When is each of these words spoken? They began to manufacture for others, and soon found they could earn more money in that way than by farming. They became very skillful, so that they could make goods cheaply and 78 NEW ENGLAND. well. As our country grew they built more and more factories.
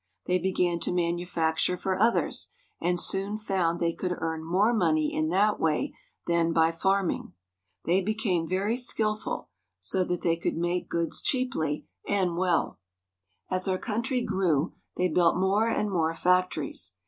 They 0.25 0.39
began 0.39 0.79
to 0.79 0.91
manufacture 0.91 1.77
for 1.77 1.99
others, 1.99 2.49
and 2.81 2.99
soon 2.99 3.37
found 3.37 3.79
they 3.79 3.93
could 3.93 4.15
earn 4.17 4.43
more 4.43 4.73
money 4.73 5.13
in 5.13 5.29
that 5.29 5.59
way 5.59 5.95
than 6.25 6.53
by 6.53 6.71
farming. 6.71 7.33
They 7.85 8.01
became 8.01 8.49
very 8.49 8.75
skillful, 8.75 9.49
so 9.79 10.03
that 10.05 10.23
they 10.23 10.37
could 10.37 10.57
make 10.57 10.89
goods 10.89 11.21
cheaply 11.21 11.85
and 12.07 12.31
78 12.31 12.31
NEW 12.31 12.31
ENGLAND. 12.31 12.37
well. 12.39 12.79
As 13.51 13.67
our 13.67 13.77
country 13.77 14.21
grew 14.23 14.73
they 14.97 15.07
built 15.07 15.37
more 15.37 15.67
and 15.69 15.91
more 15.91 16.15
factories. 16.15 16.95